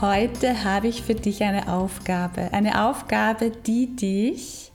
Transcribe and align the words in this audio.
Heute 0.00 0.62
habe 0.62 0.86
ich 0.86 1.02
für 1.02 1.16
dich 1.16 1.42
eine 1.42 1.72
Aufgabe. 1.72 2.52
Eine 2.52 2.84
Aufgabe, 2.84 3.50
die 3.50 3.96
dich 3.96 4.70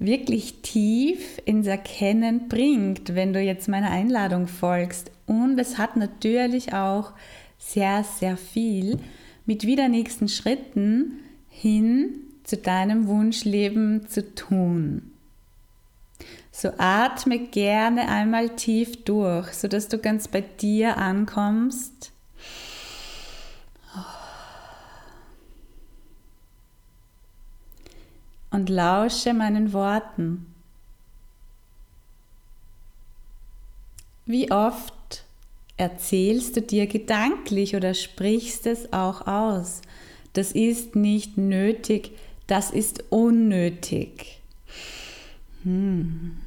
wirklich 0.00 0.62
tief 0.62 1.40
ins 1.44 1.68
Erkennen 1.68 2.48
bringt, 2.48 3.14
wenn 3.14 3.32
du 3.32 3.40
jetzt 3.40 3.68
meiner 3.68 3.92
Einladung 3.92 4.48
folgst. 4.48 5.12
Und 5.26 5.60
es 5.60 5.78
hat 5.78 5.94
natürlich 5.94 6.74
auch 6.74 7.12
sehr, 7.56 8.02
sehr 8.02 8.36
viel 8.36 8.98
mit 9.46 9.64
wieder 9.64 9.86
nächsten 9.86 10.26
Schritten 10.26 11.20
hin 11.48 12.14
zu 12.42 12.56
deinem 12.56 13.06
Wunschleben 13.06 14.08
zu 14.08 14.34
tun. 14.34 15.12
So 16.50 16.70
atme 16.78 17.38
gerne 17.38 18.08
einmal 18.08 18.48
tief 18.56 19.04
durch, 19.04 19.52
sodass 19.52 19.86
du 19.86 19.98
ganz 19.98 20.26
bei 20.26 20.40
dir 20.40 20.96
ankommst 20.96 22.12
und 28.58 28.68
lausche 28.68 29.34
meinen 29.34 29.72
Worten. 29.72 30.46
Wie 34.26 34.50
oft 34.50 35.22
erzählst 35.76 36.56
du 36.56 36.62
dir 36.62 36.88
gedanklich 36.88 37.76
oder 37.76 37.94
sprichst 37.94 38.66
es 38.66 38.92
auch 38.92 39.28
aus? 39.28 39.80
Das 40.32 40.50
ist 40.50 40.96
nicht 40.96 41.38
nötig, 41.38 42.10
das 42.48 42.72
ist 42.72 43.04
unnötig. 43.10 44.40
Hm. 45.62 46.38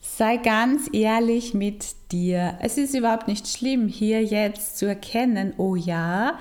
Sei 0.00 0.38
ganz 0.38 0.88
ehrlich 0.90 1.52
mit 1.52 1.84
dir. 2.12 2.56
Es 2.62 2.78
ist 2.78 2.94
überhaupt 2.94 3.28
nicht 3.28 3.46
schlimm, 3.46 3.88
hier 3.88 4.24
jetzt 4.24 4.78
zu 4.78 4.86
erkennen, 4.86 5.52
oh 5.58 5.76
ja, 5.76 6.38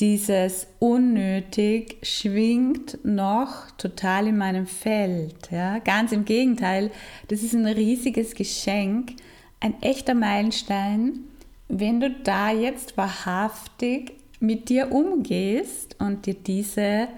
dieses 0.00 0.66
unnötig 0.80 1.98
schwingt 2.02 2.98
noch 3.04 3.70
total 3.78 4.26
in 4.26 4.36
meinem 4.36 4.66
Feld. 4.66 5.50
Ja? 5.50 5.78
Ganz 5.78 6.10
im 6.10 6.24
Gegenteil, 6.24 6.90
das 7.28 7.42
ist 7.42 7.54
ein 7.54 7.66
riesiges 7.66 8.34
Geschenk, 8.34 9.12
ein 9.60 9.80
echter 9.82 10.14
Meilenstein, 10.14 11.20
wenn 11.68 12.00
du 12.00 12.10
da 12.10 12.50
jetzt 12.50 12.96
wahrhaftig 12.96 14.12
mit 14.40 14.68
dir 14.68 14.90
umgehst 14.92 15.96
und 16.00 16.26
dir 16.26 16.34
diese 16.34 17.08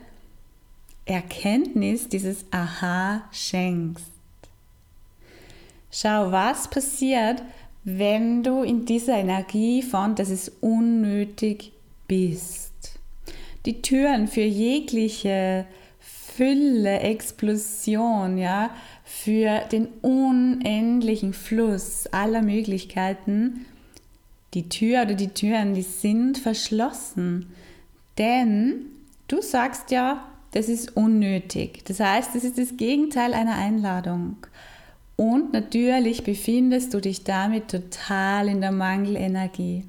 Erkenntnis, 1.07 2.09
dieses 2.09 2.45
Aha 2.51 3.25
schenkst. 3.33 4.13
Schau, 5.91 6.31
was 6.31 6.69
passiert, 6.69 7.43
wenn 7.85 8.43
du 8.43 8.63
in 8.63 8.85
dieser 8.85 9.15
Energie 9.15 9.83
von, 9.83 10.15
das 10.15 10.29
ist 10.29 10.53
unnötig 10.61 11.73
bist 12.07 12.66
die 13.67 13.83
Türen 13.83 14.29
für 14.29 14.43
jegliche 14.43 15.67
Fülle, 15.99 17.01
Explosion, 17.01 18.39
ja, 18.39 18.71
für 19.05 19.61
den 19.73 19.89
unendlichen 20.03 21.33
Fluss 21.33 22.07
aller 22.09 22.43
Möglichkeiten, 22.43 23.67
die 24.55 24.69
Tür 24.69 25.03
oder 25.03 25.15
die 25.15 25.29
Türen, 25.29 25.75
die 25.75 25.83
sind 25.83 26.39
verschlossen. 26.39 27.53
Denn 28.19 28.87
du 29.29 29.43
sagst 29.43 29.91
ja, 29.91 30.25
das 30.53 30.69
ist 30.69 30.97
unnötig. 30.97 31.85
Das 31.87 32.01
heißt, 32.01 32.35
das 32.35 32.45
ist 32.45 32.59
das 32.59 32.77
Gegenteil 32.77 33.35
einer 33.35 33.57
Einladung. 33.57 34.37
Und 35.17 35.53
natürlich 35.53 36.25
befindest 36.25 36.95
du 36.95 37.01
dich 37.01 37.25
damit 37.25 37.69
total 37.69 38.49
in 38.49 38.61
der 38.61 38.73
Mangelenergie. 38.73 39.85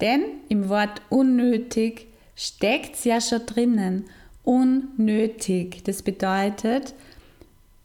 Denn 0.00 0.22
im 0.48 0.68
Wort 0.68 1.02
unnötig 1.08 2.06
steckt 2.40 2.94
es 2.96 3.04
ja 3.04 3.20
schon 3.20 3.44
drinnen. 3.44 4.06
Unnötig. 4.44 5.84
Das 5.84 6.02
bedeutet, 6.02 6.94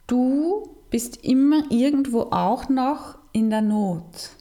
du 0.08 0.70
bist 0.90 1.26
immer 1.26 1.70
irgendwo 1.70 2.22
auch 2.32 2.70
noch 2.70 3.18
in 3.34 3.50
der 3.50 3.62
Not. 3.62 4.32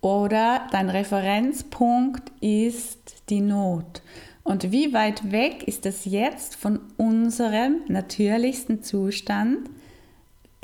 Oder 0.00 0.66
dein 0.70 0.88
Referenzpunkt 0.88 2.32
ist 2.40 3.22
die 3.28 3.42
Not. 3.42 4.00
Und 4.42 4.72
wie 4.72 4.94
weit 4.94 5.30
weg 5.30 5.68
ist 5.68 5.84
das 5.84 6.06
jetzt 6.06 6.54
von 6.56 6.80
unserem 6.96 7.82
natürlichsten 7.88 8.82
Zustand 8.82 9.68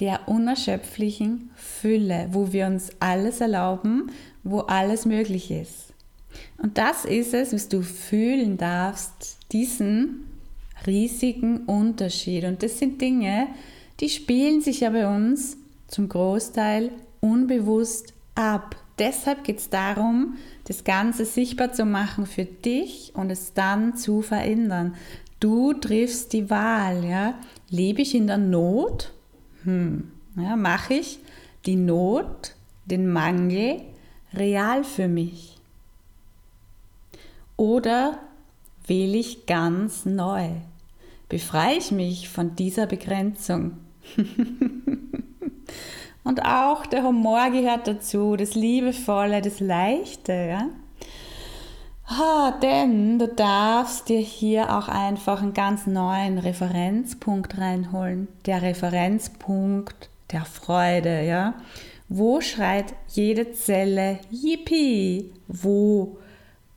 der 0.00 0.28
unerschöpflichen 0.28 1.50
Fülle, 1.54 2.28
wo 2.30 2.52
wir 2.52 2.66
uns 2.66 2.90
alles 3.00 3.42
erlauben, 3.42 4.10
wo 4.42 4.60
alles 4.60 5.04
möglich 5.04 5.50
ist? 5.50 5.93
Und 6.58 6.78
das 6.78 7.04
ist 7.04 7.34
es, 7.34 7.52
was 7.52 7.68
du 7.68 7.82
fühlen 7.82 8.56
darfst, 8.56 9.38
diesen 9.52 10.26
riesigen 10.86 11.64
Unterschied. 11.66 12.44
Und 12.44 12.62
das 12.62 12.78
sind 12.78 13.00
Dinge, 13.00 13.48
die 14.00 14.08
spielen 14.08 14.60
sich 14.60 14.80
ja 14.80 14.90
bei 14.90 15.06
uns 15.06 15.56
zum 15.88 16.08
Großteil 16.08 16.90
unbewusst 17.20 18.12
ab. 18.34 18.76
Deshalb 18.98 19.44
geht 19.44 19.58
es 19.58 19.70
darum, 19.70 20.36
das 20.64 20.84
Ganze 20.84 21.24
sichtbar 21.24 21.72
zu 21.72 21.84
machen 21.84 22.26
für 22.26 22.44
dich 22.44 23.12
und 23.14 23.30
es 23.30 23.52
dann 23.54 23.96
zu 23.96 24.22
verändern. 24.22 24.94
Du 25.40 25.72
triffst 25.74 26.32
die 26.32 26.48
Wahl. 26.48 27.04
Ja? 27.04 27.34
Lebe 27.70 28.02
ich 28.02 28.14
in 28.14 28.26
der 28.26 28.38
Not? 28.38 29.12
Hm. 29.64 30.10
Ja, 30.36 30.56
Mache 30.56 30.94
ich 30.94 31.18
die 31.66 31.76
Not, 31.76 32.54
den 32.86 33.08
Mangel 33.08 33.80
real 34.32 34.84
für 34.84 35.08
mich? 35.08 35.53
Oder 37.64 38.18
wähle 38.86 39.16
ich 39.16 39.46
ganz 39.46 40.04
neu? 40.04 40.50
Befreie 41.30 41.78
ich 41.78 41.92
mich 41.92 42.28
von 42.28 42.54
dieser 42.56 42.86
Begrenzung? 42.86 43.78
Und 46.24 46.44
auch 46.44 46.84
der 46.84 47.04
Humor 47.04 47.50
gehört 47.50 47.88
dazu, 47.88 48.36
das 48.36 48.54
Liebevolle, 48.54 49.40
das 49.40 49.60
Leichte. 49.60 50.34
Ja? 50.34 50.66
Ah, 52.06 52.50
denn 52.60 53.18
du 53.18 53.28
darfst 53.28 54.10
dir 54.10 54.20
hier 54.20 54.76
auch 54.76 54.88
einfach 54.88 55.40
einen 55.40 55.54
ganz 55.54 55.86
neuen 55.86 56.36
Referenzpunkt 56.36 57.56
reinholen. 57.56 58.28
Der 58.44 58.60
Referenzpunkt 58.60 60.10
der 60.32 60.44
Freude. 60.44 61.24
Ja? 61.24 61.54
Wo 62.10 62.42
schreit 62.42 62.92
jede 63.08 63.52
Zelle 63.52 64.18
Yippie? 64.30 65.32
Wo 65.48 66.18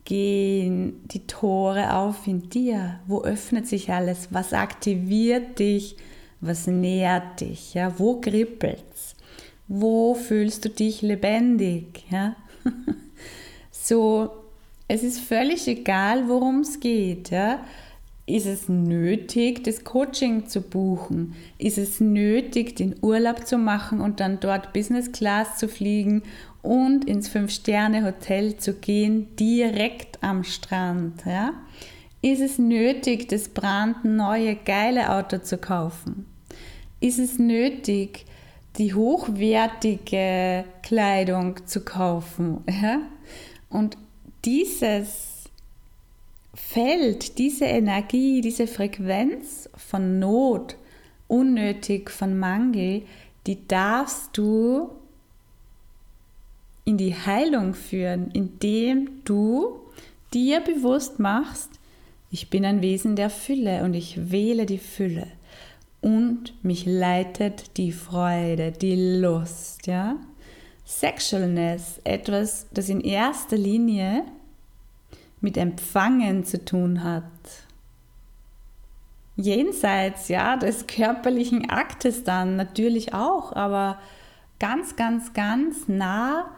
gehen 0.07 1.05
die 1.09 1.27
Tore 1.27 1.93
auf 1.93 2.27
in 2.27 2.49
dir? 2.49 3.01
Wo 3.07 3.23
öffnet 3.23 3.67
sich 3.67 3.91
alles? 3.91 4.29
Was 4.31 4.53
aktiviert 4.53 5.59
dich? 5.59 5.97
Was 6.39 6.65
nährt 6.65 7.41
dich? 7.41 7.73
Ja? 7.73 7.93
Wo 7.99 8.21
kribbelt's? 8.21 9.15
Wo 9.67 10.15
fühlst 10.15 10.63
du 10.63 10.69
dich 10.69 11.01
lebendig? 11.01 12.05
Ja? 12.09 12.37
so, 13.71 14.31
es 14.87 15.03
ist 15.03 15.19
völlig 15.19 15.67
egal, 15.67 16.29
worum 16.29 16.61
es 16.61 16.79
geht. 16.79 17.29
Ja? 17.29 17.59
Ist 18.29 18.45
es 18.45 18.67
nötig, 18.67 19.63
das 19.63 19.85
Coaching 19.85 20.47
zu 20.47 20.59
buchen? 20.59 21.33
Ist 21.57 21.77
es 21.77 22.01
nötig, 22.01 22.75
den 22.75 22.95
Urlaub 23.01 23.47
zu 23.47 23.57
machen 23.57 24.01
und 24.01 24.19
dann 24.19 24.41
dort 24.41 24.73
Business 24.73 25.13
Class 25.13 25.57
zu 25.57 25.69
fliegen 25.69 26.23
und 26.61 27.05
ins 27.05 27.29
Fünf-Sterne-Hotel 27.29 28.57
zu 28.57 28.73
gehen, 28.73 29.33
direkt 29.37 30.21
am 30.21 30.43
Strand. 30.43 31.23
Ja? 31.25 31.53
Ist 32.21 32.41
es 32.41 32.59
nötig, 32.59 33.29
das 33.29 33.47
brandneue, 33.47 34.57
geile 34.57 35.09
Auto 35.13 35.37
zu 35.37 35.57
kaufen? 35.57 36.25
Ist 36.99 37.19
es 37.19 37.39
nötig, 37.39 38.25
die 38.77 38.93
hochwertige 38.93 40.65
Kleidung 40.83 41.65
zu 41.65 41.85
kaufen? 41.85 42.57
Ja? 42.69 42.99
Und 43.69 43.97
dieses 44.43 45.36
Feld, 46.57 47.37
diese 47.37 47.65
Energie, 47.65 48.41
diese 48.41 48.65
Frequenz 48.65 49.69
von 49.77 50.17
Not, 50.17 50.75
unnötig 51.27 52.09
von 52.09 52.37
Mangel, 52.37 53.03
die 53.45 53.67
darfst 53.67 54.35
du 54.35 54.89
in 56.83 56.97
die 56.97 57.13
Heilung 57.13 57.73
führen, 57.73 58.31
indem 58.31 59.23
du 59.23 59.79
dir 60.33 60.59
bewusst 60.59 61.19
machst, 61.19 61.69
Ich 62.29 62.49
bin 62.49 62.65
ein 62.65 62.81
Wesen 62.81 63.15
der 63.15 63.29
Fülle 63.29 63.83
und 63.83 63.93
ich 63.93 64.31
wähle 64.31 64.65
die 64.65 64.79
Fülle. 64.79 65.27
Und 66.01 66.53
mich 66.61 66.85
leitet 66.85 67.77
die 67.77 67.93
Freude, 67.93 68.73
die 68.73 69.19
Lust, 69.21 69.87
ja. 69.87 70.17
Sexualness, 70.85 72.01
etwas, 72.03 72.67
das 72.73 72.89
in 72.89 72.99
erster 72.99 73.55
Linie 73.55 74.25
mit 75.41 75.57
Empfangen 75.57 76.43
zu 76.43 76.63
tun 76.63 77.03
hat. 77.03 77.23
Jenseits, 79.35 80.29
ja, 80.29 80.57
des 80.57 80.87
körperlichen 80.87 81.69
Aktes 81.69 82.23
dann 82.23 82.55
natürlich 82.55 83.13
auch, 83.13 83.53
aber 83.53 83.99
ganz, 84.59 84.95
ganz, 84.95 85.33
ganz 85.33 85.87
nah 85.87 86.51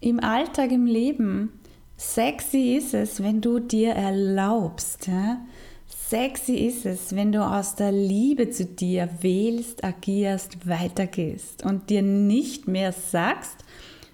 im 0.00 0.18
Alltag, 0.20 0.72
im 0.72 0.86
Leben. 0.86 1.52
Sexy 1.96 2.74
ist 2.76 2.94
es, 2.94 3.22
wenn 3.22 3.40
du 3.40 3.58
dir 3.58 3.92
erlaubst. 3.92 5.06
Ja? 5.06 5.42
Sexy 5.86 6.56
ist 6.56 6.84
es, 6.84 7.14
wenn 7.14 7.32
du 7.32 7.44
aus 7.44 7.76
der 7.76 7.92
Liebe 7.92 8.50
zu 8.50 8.64
dir 8.64 9.08
wählst, 9.20 9.84
agierst, 9.84 10.66
weitergehst 10.66 11.64
und 11.64 11.90
dir 11.90 12.02
nicht 12.02 12.66
mehr 12.66 12.92
sagst, 12.92 13.64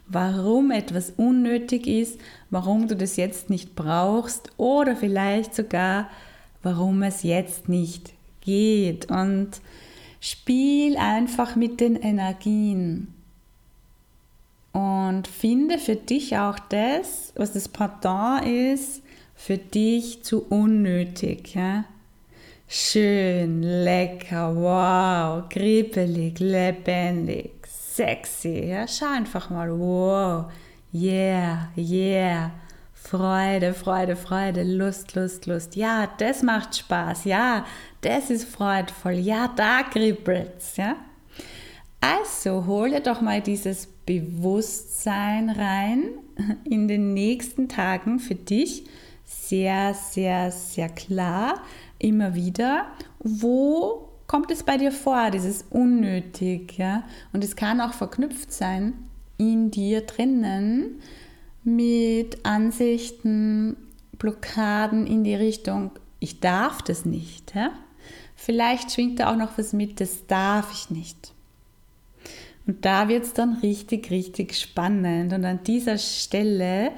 warum 0.07 0.71
etwas 0.71 1.11
unnötig 1.17 1.87
ist, 1.87 2.21
warum 2.51 2.89
du 2.89 2.97
das 2.97 3.17
jetzt 3.17 3.51
nicht 3.51 3.75
brauchst 3.75 4.51
oder 4.57 4.97
vielleicht 4.97 5.55
sogar, 5.55 6.09
warum 6.63 7.03
es 7.03 7.23
jetzt 7.23 7.69
nicht 7.69 8.13
geht. 8.41 9.11
Und 9.11 9.61
spiel 10.21 10.97
einfach 10.97 11.57
mit 11.57 11.81
den 11.81 11.97
Energien 11.97 13.15
und 14.73 15.27
finde 15.27 15.79
für 15.79 15.97
dich 15.97 16.37
auch 16.37 16.59
das, 16.59 17.33
was 17.37 17.53
das 17.53 17.69
Pardon 17.69 18.43
ist, 18.43 19.03
für 19.35 19.59
dich 19.59 20.23
zu 20.23 20.45
unnötig. 20.49 21.55
Ja? 21.55 21.85
Schön, 22.67 23.63
lecker, 23.63 24.55
wow, 24.55 25.49
kribbelig, 25.49 26.39
lebendig, 26.39 27.67
sexy. 27.67 28.67
Ja? 28.67 28.87
Schau 28.87 29.07
einfach 29.07 29.51
mal, 29.51 29.71
wow, 29.79 30.47
yeah, 30.93 31.69
yeah. 31.77 32.51
Freude, 33.09 33.73
Freude, 33.73 34.17
Freude, 34.17 34.65
Lust, 34.65 35.15
Lust, 35.15 35.47
Lust. 35.47 35.77
Ja, 35.77 36.09
das 36.19 36.43
macht 36.43 36.77
Spaß. 36.77 37.25
Ja, 37.25 37.65
das 38.03 38.29
ist 38.29 38.45
freudvoll. 38.47 39.15
Ja, 39.15 39.49
da 39.57 39.83
kribbelt's. 39.83 40.77
Ja? 40.77 40.97
Also 42.01 42.67
hol 42.67 42.91
dir 42.91 43.01
doch 43.01 43.21
mal 43.23 43.41
dieses 43.41 43.87
Bewusstsein 44.05 45.49
rein 45.49 46.11
in 46.65 46.87
den 46.87 47.15
nächsten 47.15 47.69
Tagen 47.69 48.19
für 48.19 48.35
dich. 48.35 48.85
Sehr, 49.25 49.95
sehr, 49.95 50.51
sehr 50.51 50.91
klar. 50.91 51.63
Immer 51.99 52.35
wieder. 52.35 52.89
Wo 53.21 54.09
kommt 54.27 54.51
es 54.51 54.63
bei 54.63 54.77
dir 54.77 54.93
vor, 54.93 55.31
dieses 55.31 55.65
unnötig? 55.71 56.77
Ja? 56.77 57.05
Und 57.33 57.43
es 57.43 57.57
kann 57.57 57.81
auch 57.81 57.95
verknüpft 57.95 58.53
sein 58.53 59.08
in 59.39 59.71
dir 59.71 60.03
drinnen 60.03 61.01
mit 61.65 62.45
Ansichten, 62.45 63.77
Blockaden 64.19 65.07
in 65.07 65.25
die 65.25 65.35
Richtung, 65.35 65.93
ich 66.21 66.41
darf 66.41 66.83
das 66.83 67.05
nicht. 67.05 67.55
Ja? 67.55 67.71
Vielleicht 68.37 68.93
schwingt 68.93 69.21
da 69.21 69.33
auch 69.33 69.37
noch 69.37 69.57
was 69.57 69.73
mit, 69.73 70.01
das 70.01 70.27
darf 70.27 70.73
ich 70.73 70.91
nicht. 70.91 71.33
Und 72.67 72.85
da 72.85 73.09
wird 73.09 73.25
es 73.25 73.33
dann 73.33 73.55
richtig, 73.55 74.11
richtig 74.11 74.55
spannend. 74.55 75.33
Und 75.33 75.45
an 75.45 75.61
dieser 75.65 75.97
Stelle 75.97 76.93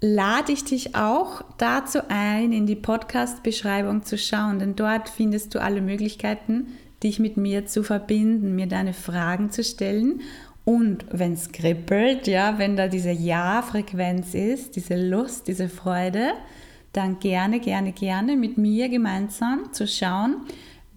lade 0.00 0.52
ich 0.52 0.64
dich 0.64 0.94
auch 0.94 1.42
dazu 1.58 2.00
ein, 2.08 2.52
in 2.52 2.66
die 2.66 2.76
Podcast-Beschreibung 2.76 4.04
zu 4.04 4.18
schauen, 4.18 4.58
denn 4.58 4.76
dort 4.76 5.08
findest 5.08 5.54
du 5.54 5.62
alle 5.62 5.80
Möglichkeiten, 5.80 6.68
dich 7.02 7.18
mit 7.18 7.36
mir 7.36 7.66
zu 7.66 7.82
verbinden, 7.82 8.54
mir 8.54 8.66
deine 8.66 8.92
Fragen 8.92 9.50
zu 9.50 9.64
stellen. 9.64 10.20
Und 10.70 11.04
wenn 11.10 11.32
es 11.32 11.50
kribbelt, 11.50 12.28
ja, 12.28 12.56
wenn 12.58 12.76
da 12.76 12.86
diese 12.86 13.10
Ja-Frequenz 13.10 14.34
ist, 14.34 14.76
diese 14.76 14.94
Lust, 14.94 15.48
diese 15.48 15.68
Freude, 15.68 16.30
dann 16.92 17.18
gerne, 17.18 17.58
gerne, 17.58 17.90
gerne 17.90 18.36
mit 18.36 18.56
mir 18.56 18.88
gemeinsam 18.88 19.72
zu 19.72 19.88
schauen, 19.88 20.36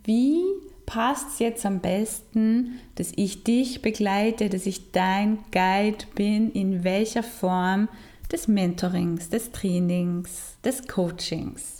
wie 0.04 0.44
passt 0.86 1.30
es 1.30 1.40
jetzt 1.40 1.66
am 1.66 1.80
besten, 1.80 2.80
dass 2.94 3.14
ich 3.16 3.44
dich 3.46 3.82
begleite, 3.82 4.48
dass 4.48 4.68
ich 4.68 4.92
dein 4.92 5.40
Guide 5.52 6.06
bin, 6.14 6.52
in 6.52 6.84
welcher 6.84 7.24
Form 7.24 7.90
des 8.32 8.48
Mentorings, 8.48 9.32
des 9.32 9.52
Trainings, 9.54 10.56
des 10.64 10.88
Coachings. 10.88 11.80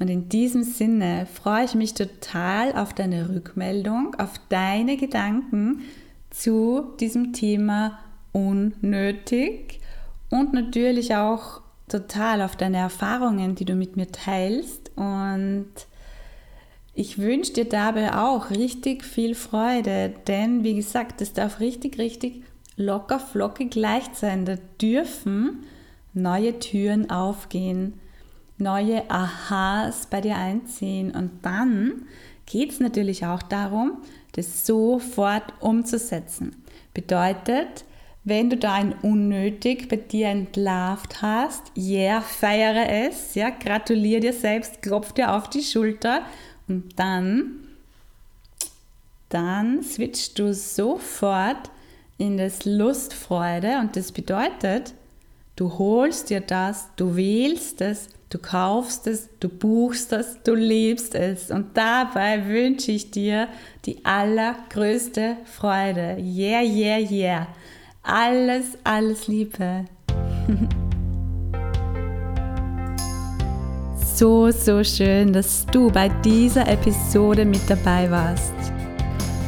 Und 0.00 0.08
in 0.08 0.28
diesem 0.28 0.64
Sinne 0.64 1.28
freue 1.32 1.66
ich 1.66 1.76
mich 1.76 1.94
total 1.94 2.72
auf 2.72 2.94
deine 2.94 3.28
Rückmeldung, 3.28 4.16
auf 4.16 4.40
deine 4.48 4.96
Gedanken 4.96 5.82
zu 6.30 6.94
diesem 7.00 7.32
Thema 7.32 7.98
unnötig 8.32 9.80
und 10.30 10.52
natürlich 10.52 11.14
auch 11.16 11.60
total 11.88 12.42
auf 12.42 12.56
deine 12.56 12.78
Erfahrungen, 12.78 13.56
die 13.56 13.64
du 13.64 13.74
mit 13.74 13.96
mir 13.96 14.10
teilst 14.10 14.92
und 14.96 15.68
ich 16.94 17.18
wünsche 17.18 17.52
dir 17.52 17.64
dabei 17.64 18.14
auch 18.14 18.50
richtig 18.50 19.04
viel 19.04 19.34
Freude, 19.34 20.12
denn 20.26 20.64
wie 20.64 20.74
gesagt, 20.74 21.20
es 21.20 21.32
darf 21.32 21.60
richtig, 21.60 21.98
richtig 21.98 22.42
locker, 22.76 23.20
flockig 23.20 23.74
leicht 23.74 24.16
sein. 24.16 24.44
Da 24.44 24.56
dürfen 24.80 25.64
neue 26.12 26.58
Türen 26.58 27.10
aufgehen, 27.10 27.94
neue 28.58 29.08
Aha's 29.08 30.06
bei 30.06 30.20
dir 30.20 30.36
einziehen 30.36 31.12
und 31.12 31.30
dann 31.42 32.06
geht 32.50 32.72
es 32.72 32.80
natürlich 32.80 33.24
auch 33.24 33.42
darum, 33.42 33.98
das 34.32 34.66
sofort 34.66 35.44
umzusetzen. 35.60 36.56
Bedeutet, 36.92 37.84
wenn 38.24 38.50
du 38.50 38.56
da 38.56 38.74
ein 38.74 38.92
unnötig 39.02 39.88
bei 39.88 39.96
dir 39.96 40.28
entlarvt 40.28 41.22
hast, 41.22 41.72
yeah, 41.76 42.20
feiere 42.20 42.88
es, 43.06 43.34
ja, 43.34 43.50
gratuliere 43.50 44.20
dir 44.20 44.32
selbst, 44.32 44.82
klopf 44.82 45.12
dir 45.12 45.32
auf 45.32 45.48
die 45.48 45.62
Schulter 45.62 46.22
und 46.68 46.98
dann, 46.98 47.68
dann 49.28 49.82
switchst 49.82 50.38
du 50.38 50.52
sofort 50.52 51.70
in 52.18 52.36
das 52.36 52.64
Lustfreude 52.66 53.78
und 53.78 53.96
das 53.96 54.12
bedeutet, 54.12 54.92
du 55.56 55.78
holst 55.78 56.30
dir 56.30 56.40
das, 56.40 56.88
du 56.96 57.16
wählst 57.16 57.80
es, 57.80 58.08
du 58.30 58.38
kaufst 58.38 59.06
es, 59.08 59.28
du 59.40 59.48
buchst 59.48 60.12
es, 60.12 60.38
du 60.44 60.54
liebst 60.54 61.16
es 61.16 61.50
und 61.50 61.76
dabei 61.76 62.46
wünsche 62.46 62.92
ich 62.92 63.10
dir 63.10 63.48
die 63.84 64.04
allergrößte 64.04 65.36
Freude. 65.44 66.16
Yeah, 66.18 66.62
yeah, 66.62 66.98
yeah. 66.98 67.48
Alles, 68.02 68.78
alles 68.84 69.26
Liebe. 69.26 69.84
so, 74.14 74.52
so 74.52 74.84
schön, 74.84 75.32
dass 75.32 75.66
du 75.66 75.90
bei 75.90 76.08
dieser 76.08 76.68
Episode 76.68 77.44
mit 77.44 77.68
dabei 77.68 78.08
warst. 78.10 78.54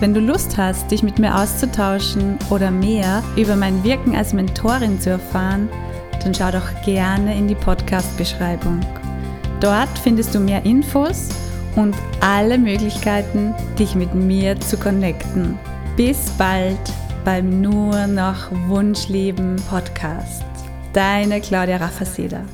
Wenn 0.01 0.13
du 0.13 0.19
Lust 0.19 0.57
hast, 0.57 0.91
dich 0.91 1.05
mit 1.05 1.21
mir 1.21 1.33
auszutauschen 1.37 2.37
oder 2.51 2.73
mehr 2.73 3.23
über 3.37 3.55
mein 3.55 3.85
Wirken 3.85 4.17
als 4.17 4.33
Mentorin 4.33 5.01
zu 5.01 5.11
erfahren, 5.11 5.69
dann 6.25 6.35
schau 6.35 6.51
doch 6.51 6.69
gerne 6.85 7.37
in 7.37 7.49
die 7.49 7.55
Podcast-Beschreibung. 7.55 8.81
Dort 9.61 9.99
findest 10.03 10.35
du 10.35 10.41
mehr 10.41 10.65
Infos 10.65 11.29
und 11.77 11.95
alle 12.21 12.59
Möglichkeiten, 12.59 13.55
dich 13.79 13.95
mit 13.95 14.15
mir 14.15 14.59
zu 14.61 14.77
connecten. 14.77 15.59
Bis 15.97 16.31
bald 16.39 16.79
beim 17.25 17.61
Nur 17.61 18.07
noch 18.07 18.51
Wunschleben 18.69 19.57
Podcast. 19.69 20.45
Deine 20.93 21.41
Claudia 21.41 21.77
Raffaseder. 21.77 22.45